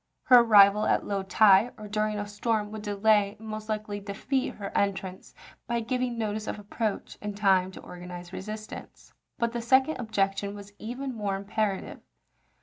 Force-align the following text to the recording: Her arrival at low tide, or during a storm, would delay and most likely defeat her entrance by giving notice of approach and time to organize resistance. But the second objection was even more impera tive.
Her 0.23 0.39
arrival 0.39 0.87
at 0.87 1.05
low 1.05 1.21
tide, 1.21 1.73
or 1.77 1.87
during 1.87 2.17
a 2.17 2.25
storm, 2.25 2.71
would 2.71 2.81
delay 2.81 3.35
and 3.37 3.47
most 3.47 3.69
likely 3.69 3.99
defeat 3.99 4.55
her 4.55 4.75
entrance 4.75 5.35
by 5.67 5.81
giving 5.81 6.17
notice 6.17 6.47
of 6.47 6.57
approach 6.57 7.19
and 7.21 7.37
time 7.37 7.69
to 7.69 7.81
organize 7.81 8.33
resistance. 8.33 9.13
But 9.37 9.51
the 9.51 9.61
second 9.61 9.99
objection 9.99 10.55
was 10.55 10.73
even 10.79 11.13
more 11.13 11.35
impera 11.35 11.81
tive. 11.81 11.99